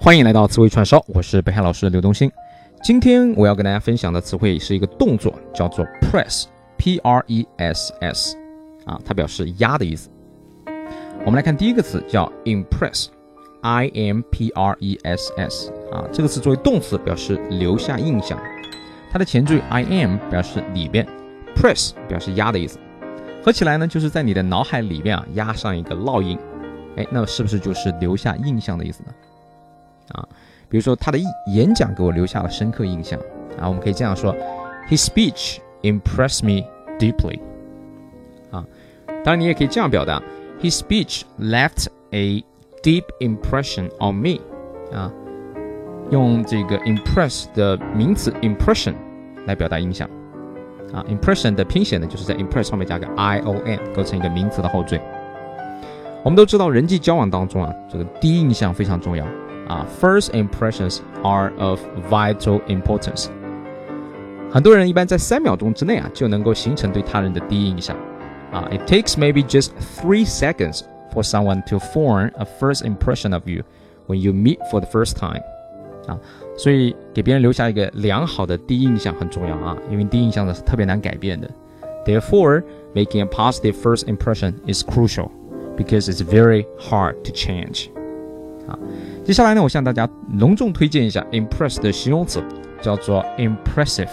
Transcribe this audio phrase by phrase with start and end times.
[0.00, 2.30] 欢迎来到词汇串烧，我是北海老师刘东兴。
[2.84, 8.36] 今天我要跟大家分享的词汇是一个动作，叫做 press，p r e s s，
[8.86, 10.08] 啊，它表示压的意思。
[11.26, 18.38] 我们来看第一个词叫 impress，i m p r e s s，啊，这个词作为动词表示留下印象。
[19.10, 21.04] 它的前缀 i m 表示里边
[21.56, 22.78] ，press 表示压的意思。
[23.42, 26.38] 合起来呢，就是在你的脑海里边啊压上一个烙印。
[26.96, 29.12] 哎，那么是不是就是留下印象的意思呢？
[30.12, 30.26] 啊，
[30.68, 33.18] 比如说他的演讲给我留下了深刻印象
[33.60, 34.34] 啊，我们可以这样说
[34.88, 36.66] ：His speech impressed me
[36.98, 37.40] deeply。
[38.50, 38.64] 啊，
[39.24, 40.22] 当然你也可以这样表达
[40.60, 42.44] ：His speech left a
[42.82, 44.40] deep impression on me。
[44.96, 45.12] 啊，
[46.10, 48.94] 用这个 impress 的名词 impression
[49.46, 50.08] 来表达印象。
[50.92, 54.98] 啊，impression 的拼写呢，就是在 impress 上面加个 i o n，构成一个名词的后缀。
[56.24, 59.26] 我们都知道，人际交往当中啊，这个第一印象非常重要。
[59.67, 63.27] 啊，first impressions are of vital importance。
[64.51, 67.95] 很多人一般在三秒钟之内啊就能够形成对他人的第一印象。
[68.51, 73.63] 啊，it takes maybe just three seconds for someone to form a first impression of you
[74.07, 75.41] when you meet for the first time。
[76.05, 76.19] 啊，
[76.57, 81.49] 所以给别人留下一个良好的第一印象很重要啊，因为第一印象呢是特别难改变的。
[82.05, 85.31] Therefore, making a positive first impression is crucial
[85.77, 87.87] because it's very hard to change.
[88.67, 88.77] 啊，
[89.28, 92.42] 接下来呢，我向大家隆重推荐一下 impress 的形容词，
[92.80, 94.08] 叫做 impressive，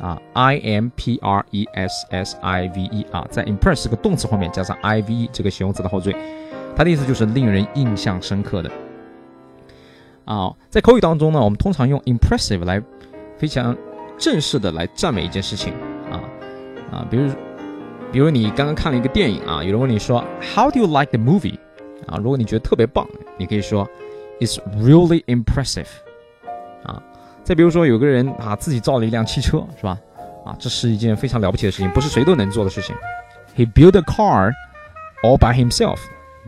[0.00, 5.12] 啊，i m p r e s s i v e 啊，在 impress 这个动词后面加上 i v
[5.12, 6.16] e 这个形容词的后缀，
[6.74, 8.70] 它的意思就是令人印象深刻的。
[10.24, 12.82] 啊，在口语当中呢，我们通常用 impressive 来
[13.36, 13.76] 非常
[14.16, 15.74] 正式的来赞美一件事情，
[16.10, 16.16] 啊
[16.90, 17.30] 啊，比如
[18.10, 21.58] 比如你刚刚看了一个电影啊，有人问你说 How do you like the movie？
[22.06, 23.86] 啊，如果你觉得特别棒，你可以说
[24.40, 25.86] is really impressive"。
[26.84, 27.02] 啊，
[27.42, 29.98] 再比如说有个人啊自己造了一辆汽车，是吧？
[30.44, 32.94] 啊，这是一件非常了不起的事情，不是谁都能做的事情。
[33.56, 34.52] He built a car
[35.22, 35.98] all by himself.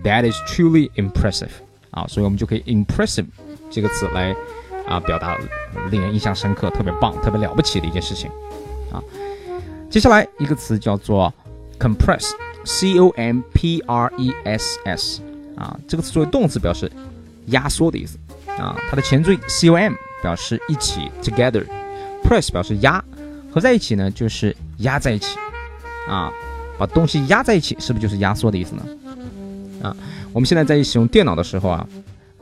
[0.04, 1.50] That is truly impressive.
[1.90, 3.26] 啊，所以我们就可以 "impressive"
[3.70, 4.36] 这个词来
[4.86, 5.36] 啊表达
[5.90, 8.30] 令人印象深刻、特别棒、特别了不起的一件事情。
[8.92, 9.02] 啊，
[9.90, 11.32] 接下来一个词叫做
[11.80, 15.22] "compress"，C O M P R E S S。
[15.56, 16.88] 啊，这个词作为动词表示
[17.50, 18.18] 压缩的意思
[18.58, 19.92] 啊，它的前缀 com
[20.22, 23.02] 表示一起 together，press 表示压，
[23.52, 25.36] 合在一起呢就是压在一起
[26.08, 26.30] 啊，
[26.78, 28.82] 把东西压在一起是不是就是压缩的意思呢？
[29.82, 29.96] 啊，
[30.32, 31.86] 我们现在在使用电脑的时候啊，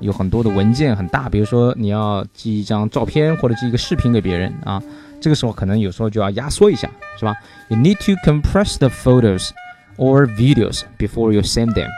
[0.01, 4.83] 有很多的文件很大，比如说你要寄一张照片或者寄一个视频给别人啊，
[5.21, 7.35] 这个时候可能有时候就要压缩一下，是吧
[7.69, 9.51] ？You need to compress the photos
[9.99, 11.89] or videos before you send them.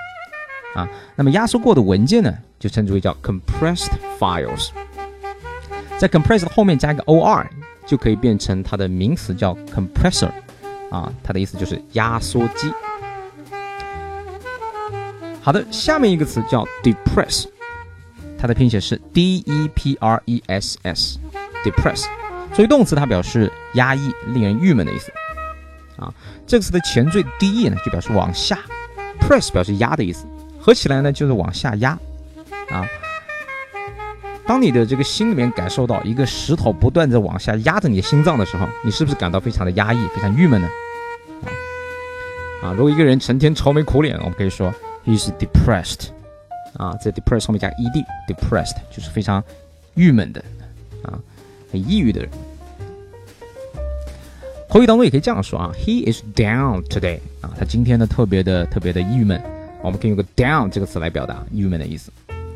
[0.75, 4.71] 啊，那么压缩过的文件呢，就称之为叫 compressed files。
[5.99, 7.47] 在 compressed 后面加一个 or，
[7.87, 10.31] 就可以变成它的名词叫 compressor。
[10.91, 12.73] 啊，它的意思就是压缩机。
[15.43, 17.47] 好的，下面一个词叫 depress，
[18.39, 21.19] 它的拼写是 d e p r e s s。
[21.65, 22.05] depress
[22.55, 25.13] 作为动词，它表示压抑、令人郁闷的意思。
[25.99, 26.13] 啊，
[26.47, 28.59] 这个词的前缀 d e 呢，就表示往下
[29.21, 30.27] ；press 表示压的意思。
[30.59, 31.99] 合起来呢，就是往下压，
[32.71, 32.87] 啊，
[34.47, 40.69] 当你的这个心里面感受到一个石头不断的往下压着你的心脏的时候，你是不是感到非常的压抑，非常郁闷呢？
[42.63, 44.75] 啊，如果一个人成天愁眉苦脸，我们可以说
[45.07, 46.09] he is depressed，
[46.77, 49.43] 啊，在 depressed 后面加 ed，depressed 就是非常
[49.95, 50.45] 郁闷的，
[51.03, 51.19] 啊，
[51.71, 52.29] 很抑郁的人。
[54.69, 59.41] 口语当中也可以这样说啊，he is down today，啊，他今天呢特别的特别的郁闷。
[59.81, 62.11] 我们可以用个 down 这个词来表达郁闷的意思，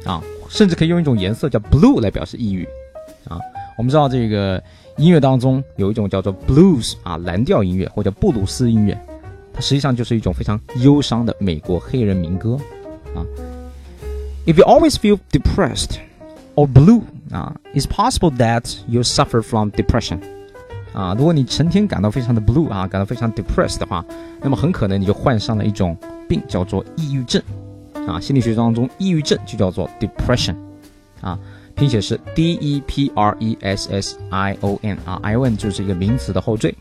[0.04, 2.64] 啊，甚至可以用一种颜色叫 blue 来表示抑郁，
[3.28, 3.38] 啊，
[3.76, 4.62] 我们知道这个
[4.96, 8.98] 音乐当中有一种叫做 blues 啊蓝调音乐或者布鲁斯音乐，
[9.52, 12.58] 它实际上就是一种非常忧伤的美国黑人民歌，
[13.14, 13.24] 啊
[14.46, 15.98] ，If you always feel depressed
[16.54, 20.18] or blue 啊，it's possible that you suffer from depression。
[20.92, 24.04] 啊，如果你成天感到非常的 blue 啊，感到非常 depressed 的话，
[24.42, 25.96] 那么很可能你就患上了一种
[26.28, 27.42] 病，叫做抑郁症。
[28.06, 30.56] 啊，心理学当中，抑郁症就叫做 depression。
[31.20, 31.38] 啊，
[31.74, 36.74] 拼写是 d e p r e s s i o n 啊，i o n 就是一个名词的后缀。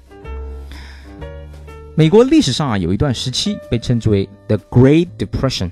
[1.96, 5.70] 美国历史上啊，有一段时期被称之为 the Great Depression。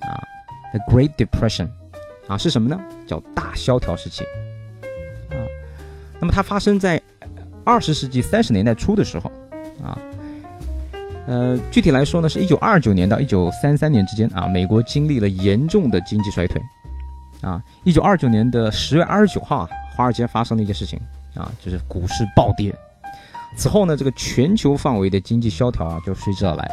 [0.00, 0.22] 啊
[0.72, 1.68] ，the Great Depression，
[2.26, 2.80] 啊是什么呢？
[3.06, 4.24] 叫大萧条时期。
[5.30, 5.36] 啊，
[6.20, 7.00] 那么它发生在。
[7.64, 9.30] 二十世纪三十年代初的时候，
[9.84, 9.96] 啊，
[11.26, 16.60] 呃，具体来说呢，是一九二九年到一九三三年之间啊，美国经历了严重的经济衰退，
[17.40, 20.98] 啊，一九二九年的十月二十九号啊，华尔街发生了一件事情
[21.36, 22.74] 啊，就是股市暴跌。
[23.56, 26.64] 此后呢，这个全球范围的经济萧条啊，就随之而来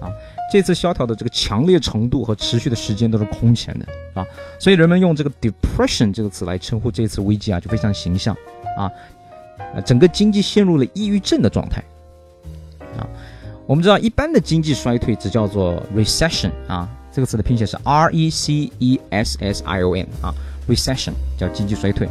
[0.00, 0.12] 啊。
[0.52, 4.26] 这次萧条的这个强烈程度和持续的时间都是空前的啊，
[4.60, 8.36] 所以人们用这个 depression 这个词来称呼这次危机啊，就非常形象
[8.76, 8.90] 啊。
[9.86, 11.82] 整个经济陷入了抑郁症的状态。
[13.66, 20.32] 我们知道，一般的经济衰退只叫做 recession 啊，这个词的拼写是 R E C E S S I O N 啊
[20.68, 22.08] ，recession 叫经济衰退。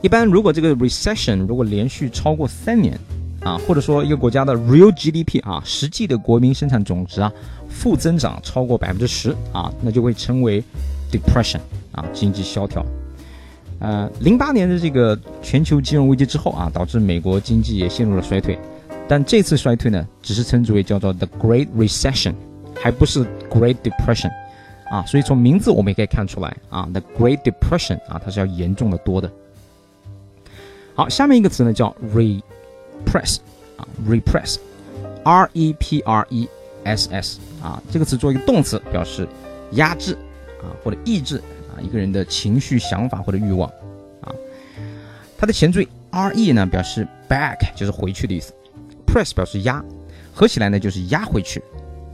[0.00, 2.98] 一般如果这个 recession 如果连续超过三年
[3.42, 7.32] 啊，或者说一个国家的 real GDP 啊，实际的国民生产总值啊，
[7.68, 10.60] 负增长超过百分之十啊，那就会称为
[11.12, 11.60] depression
[11.92, 12.84] 啊，经济萧条。
[13.78, 18.58] 呃，零八年的这个全球金融危机之后啊，导致美国经济也陷入了衰退。
[19.12, 22.32] 但这次衰退呢，只是称之为叫做 the Great Recession，
[22.74, 24.30] 还不是 Great Depression，
[24.88, 29.30] 啊，所以从名字我们也可以看出来啊，the Great Depression 啊，它是要严重的多的。
[30.94, 33.36] 好，下面一个词呢叫 repress，
[33.76, 36.48] 啊，repress，R E P R E
[36.84, 39.28] S S，啊，这个词作为一个动词，表示
[39.72, 40.14] 压制
[40.62, 41.36] 啊或者抑制
[41.68, 43.68] 啊一个人的情绪、想法或者欲望，
[44.22, 44.32] 啊，
[45.36, 48.54] 它的前缀 R E 呢表示 back，就是回去的意思。
[49.12, 49.84] Press 表示压，
[50.32, 51.62] 合起来呢就是压回去，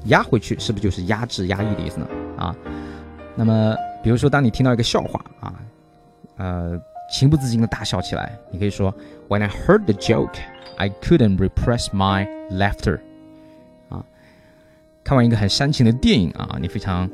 [0.07, 2.09] 压回去是不是就是压制、压抑的意思呢？
[2.37, 2.57] 啊，
[3.37, 5.55] 那么比如说当你听到一个笑话啊，
[6.37, 6.81] 呃，
[7.13, 8.93] 情不自禁的大笑起来，你可以说
[9.29, 10.35] When I heard the joke,
[10.77, 12.99] I couldn't repress my laughter。
[13.89, 14.05] 啊，
[15.05, 17.09] 看完一个很煽情的电影啊，你非常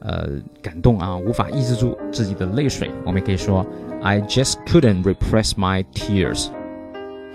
[0.00, 0.28] 呃
[0.60, 3.64] 感动啊，无法抑制住自己的泪水，我们可以说
[4.02, 6.48] I just couldn't repress my tears。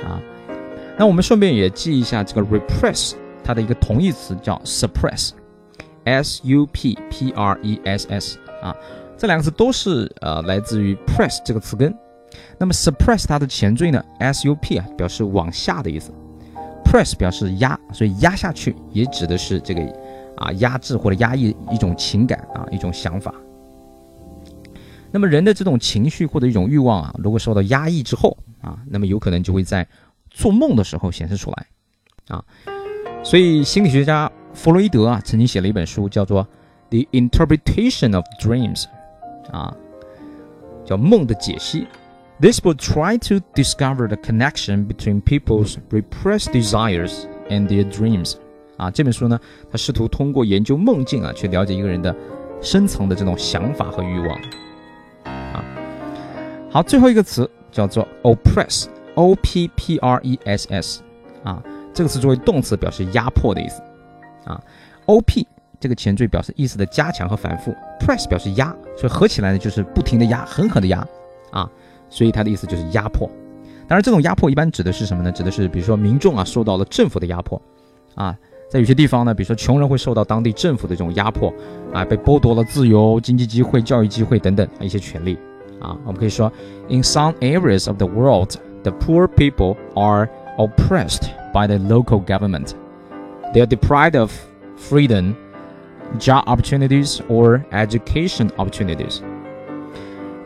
[0.03, 0.21] 啊。
[0.97, 8.73] 那我们顺便也记一下这个 repress，它的一个同义词叫 suppress，s u p p r e s s 啊，
[9.17, 11.93] 这两个词都是呃来自于 press 这个词根。
[12.57, 16.13] 那么 suppress 它的前缀呢，s u p 啊表示往下的意思
[16.85, 19.81] ，press 表示压，所以压下去也指的是这个
[20.37, 23.33] 啊压制或者压抑一种情感啊一种想法。
[25.11, 29.85] 那么人的这种情绪或者一种欲望啊，如果受到压抑之后啊，那么有可能就会在
[30.35, 31.67] 做梦的时候显示出来，
[32.27, 32.43] 啊，
[33.23, 36.43] 所以心理学家弗洛伊德啊曾经写了一本书，叫做
[36.89, 38.83] 《The Interpretation of Dreams》，
[39.51, 39.73] 啊，
[40.83, 41.87] 叫梦的解析。
[42.41, 48.33] This will try to discover the connection between people's repressed desires and their dreams。
[48.75, 49.39] 啊，这本书呢，
[49.71, 52.13] 他试图通过研究梦境啊，去了解一个人的
[52.61, 54.37] 深层的这种想法和欲望。
[55.53, 55.63] 啊，
[56.69, 58.87] 好，最后一个词叫做 oppress。
[59.15, 61.01] O P P R E S S，
[61.43, 61.61] 啊，
[61.93, 63.81] 这个词作为动词表示压迫的意思，
[64.45, 64.61] 啊
[65.05, 65.47] ，O P
[65.79, 71.05] 这个前缀表示意思的加强和反复，Press 表示压，所以合起来呢就是不停的压，狠狠的压，
[71.51, 71.69] 啊，
[72.09, 73.29] 所以它的意思就是压迫。
[73.87, 75.31] 当然，这种压迫一般指的是什么呢？
[75.31, 77.61] 指的是比如说民众啊受到了政府的压迫，
[78.15, 78.35] 啊，
[78.69, 81.53] 在有些地方呢，比如说穷人会受到当地政府的这种压迫，
[81.93, 85.37] 啊，被剥夺了自由、经济机会、教育机会等等一些权利，
[85.79, 86.51] 啊，我们可以说
[86.89, 88.55] ，In some areas of the world。
[88.84, 92.74] the poor people are oppressed by the local government.
[93.52, 94.32] They are deprived of
[94.76, 95.36] freedom,
[96.18, 99.20] job opportunities, or education opportunities.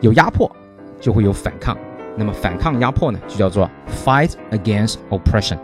[0.01, 0.51] 有压迫，
[0.99, 1.77] 就会有反抗。
[2.17, 5.57] 那么反抗压迫呢，就叫做 fight against oppression。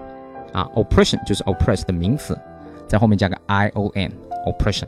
[0.54, 2.38] 啊，oppression 就是 oppress 的名词，
[2.88, 4.86] 在后面加个 i o n，oppression。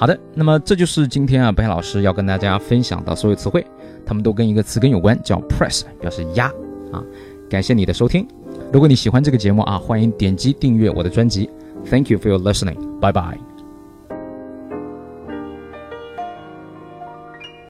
[0.00, 3.62] 好的，那么这就是今天啊，白海老师要跟大家分享的所有词汇。
[4.06, 6.46] 它们都跟一个词根有关，叫 press，表示压
[6.90, 7.04] 啊。
[7.50, 8.26] 感谢你的收听，
[8.72, 11.50] 如果你喜欢这个节目啊，欢迎点击订阅我的专辑。
[11.84, 12.78] Thank you for your listening.
[12.98, 13.49] Bye bye.